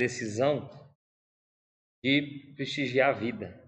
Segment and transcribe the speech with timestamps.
[0.00, 0.68] decisão
[2.02, 3.60] de prestigiar a vida.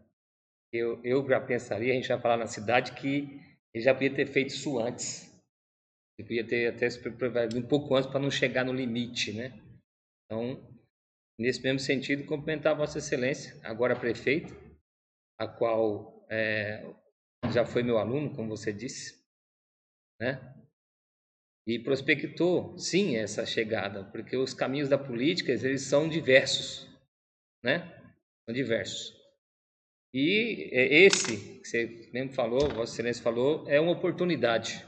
[0.72, 3.40] Eu, eu já pensaria, a gente vai falar na cidade, que
[3.74, 5.30] ele já podia ter feito isso antes.
[6.18, 9.52] Ele podia ter até se preparado um pouco antes para não chegar no limite, né?
[10.24, 10.58] Então,
[11.38, 14.54] nesse mesmo sentido, cumprimentar Vossa Excelência, agora prefeito,
[15.38, 16.82] a qual é,
[17.52, 19.22] já foi meu aluno, como você disse,
[20.18, 20.40] né?
[21.66, 26.88] E prospectou, sim, essa chegada, porque os caminhos da política, eles são diversos,
[27.62, 27.88] né?
[28.44, 29.14] São diversos.
[30.14, 34.84] E esse, que você mesmo falou, Vossa Excelência falou, é uma oportunidade.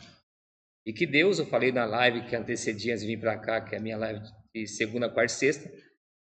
[0.87, 3.75] E que Deus, eu falei na live que antecedia antes de vir para cá, que
[3.75, 4.21] é a minha live
[4.55, 5.73] de segunda, quarta e sexta,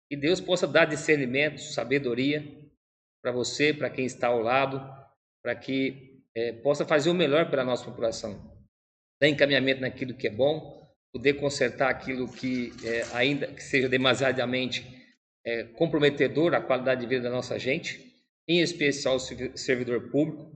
[0.09, 2.43] que Deus possa dar discernimento, sabedoria
[3.21, 4.79] para você, para quem está ao lado,
[5.43, 8.54] para que é, possa fazer o melhor pela nossa população.
[9.19, 14.85] Dar encaminhamento naquilo que é bom, poder consertar aquilo que é, ainda que seja demasiadamente
[15.45, 18.13] é, comprometedor à qualidade de vida da nossa gente,
[18.47, 20.51] em especial o servidor público,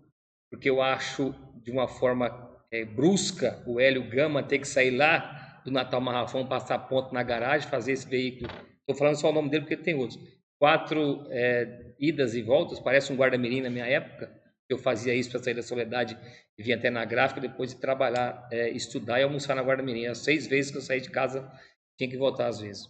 [0.49, 5.61] porque eu acho de uma forma é, brusca o Hélio Gama ter que sair lá
[5.63, 8.49] do Natal Marrafão, passar ponto na garagem, fazer esse veículo.
[8.79, 10.19] Estou falando só o nome dele porque tem outros.
[10.57, 14.29] Quatro é, idas e voltas, parece um guarda-mirim na minha época.
[14.69, 16.17] Eu fazia isso para sair da soledade
[16.57, 20.05] e vinha até na gráfica, depois de trabalhar, é, estudar e almoçar na guarda-mirim.
[20.05, 21.51] As seis vezes que eu saí de casa,
[21.97, 22.87] tinha que voltar às vezes.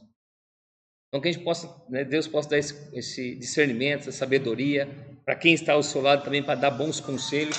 [1.07, 4.87] Então, que a gente possa, né, Deus possa dar esse, esse discernimento, essa sabedoria,
[5.25, 7.57] para quem está ao seu lado também, para dar bons conselhos,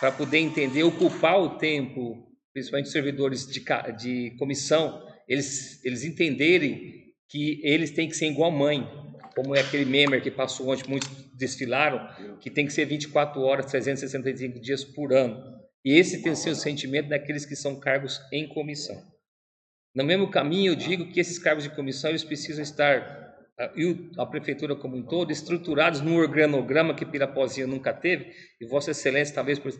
[0.00, 3.62] para poder entender, ocupar o tempo, principalmente servidores de,
[3.98, 8.86] de comissão, eles, eles entenderem que eles têm que ser igual mãe,
[9.36, 12.08] como é aquele memer que passou ontem, muitos desfilaram,
[12.40, 15.38] que tem que ser 24 horas, 365 dias por ano.
[15.84, 18.96] E esse tem o sentimento daqueles que são cargos em comissão.
[19.94, 23.36] No mesmo caminho, eu digo que esses cargos de comissão eles precisam estar,
[23.76, 28.92] e a prefeitura como um todo, estruturados num organograma que Pirapozinho nunca teve, e Vossa
[28.92, 29.70] Excelência, talvez por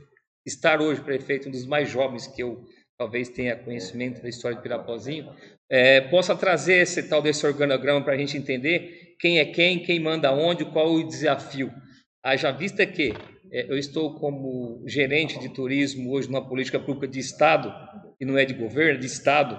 [0.44, 2.62] estar hoje prefeito, um dos mais jovens que eu
[2.98, 5.30] talvez tenha conhecimento da história de Pirapozinho,
[5.70, 10.00] é, possa trazer esse tal desse organograma para a gente entender quem é quem, quem
[10.00, 11.72] manda onde, qual o desafio.
[12.24, 13.12] Haja vista que
[13.52, 17.72] é, eu estou como gerente de turismo hoje numa política pública de Estado,
[18.20, 19.58] e não é de governo, é de Estado,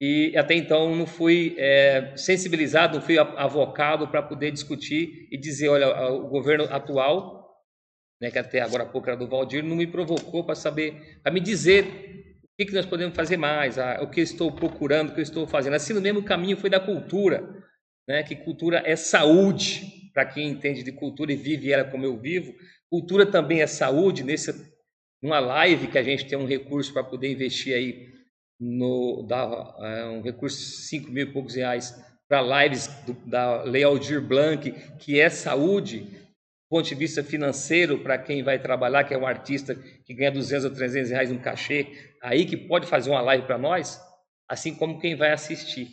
[0.00, 5.68] e até então não fui é, sensibilizado, não fui avocado para poder discutir e dizer,
[5.68, 7.39] olha, o governo atual,
[8.20, 11.32] né, que até agora há pouco era do Valdir, não me provocou para saber, para
[11.32, 11.84] me dizer
[12.42, 15.20] o que, que nós podemos fazer mais, a, o que eu estou procurando, o que
[15.20, 15.74] eu estou fazendo.
[15.74, 17.48] Assim, no mesmo caminho foi da cultura,
[18.06, 22.18] né, que cultura é saúde, para quem entende de cultura e vive ela como eu
[22.18, 22.52] vivo.
[22.90, 24.52] Cultura também é saúde, nesse,
[25.22, 28.10] numa live que a gente tem um recurso para poder investir aí
[28.58, 31.94] no, dava é, um recurso de 5 mil e poucos reais
[32.28, 36.06] para lives do, da Lei Aldir Blanc, que é saúde,
[36.70, 40.64] ponto de vista financeiro, para quem vai trabalhar, que é um artista que ganha 200
[40.64, 41.86] ou 300 reais no cachê,
[42.22, 44.00] aí que pode fazer uma live para nós,
[44.48, 45.88] assim como quem vai assistir.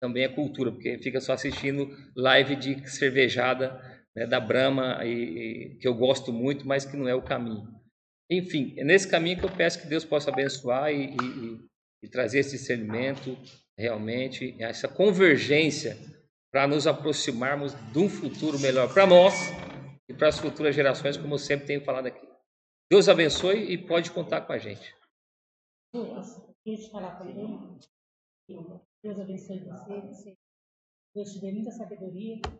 [0.00, 3.80] Também é cultura, porque fica só assistindo live de cervejada
[4.14, 7.66] né, da Brahma, e, e, que eu gosto muito, mas que não é o caminho.
[8.30, 11.68] Enfim, é nesse caminho que eu peço que Deus possa abençoar e, e
[12.02, 13.36] e trazer esse discernimento
[13.76, 15.96] realmente, essa convergência
[16.50, 19.34] para nos aproximarmos de um futuro melhor para nós
[20.08, 22.26] e para as futuras gerações, como eu sempre tenho falado aqui.
[22.90, 24.96] Deus abençoe e pode contar com a gente.
[26.64, 27.78] Queria falar também.
[29.02, 30.36] Deus abençoe você,
[31.14, 32.40] Deus te dê muita sabedoria